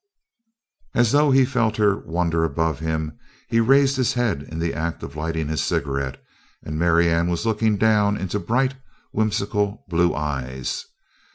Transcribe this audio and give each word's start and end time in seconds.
As 0.95 1.11
though 1.11 1.29
he 1.29 1.45
felt 1.45 1.77
her 1.77 1.95
wonder 1.95 2.43
above 2.43 2.79
him, 2.79 3.19
he 3.47 3.59
raised 3.59 3.97
his 3.97 4.13
head 4.13 4.41
in 4.41 4.57
the 4.57 4.73
act 4.73 5.03
of 5.03 5.15
lighting 5.15 5.47
his 5.47 5.61
cigarette 5.63 6.19
and 6.63 6.79
Marianne 6.79 7.29
was 7.29 7.45
looking 7.45 7.77
down 7.77 8.17
into 8.17 8.39
bright, 8.39 8.73
whimsical 9.11 9.85
blue 9.89 10.15
eyes. 10.15 10.87